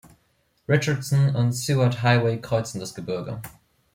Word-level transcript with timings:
Richardson 0.67 1.35
und 1.35 1.51
Seward 1.51 2.01
Highway 2.01 2.41
kreuzen 2.41 2.79
das 2.79 2.95
Gebirge. 2.95 3.39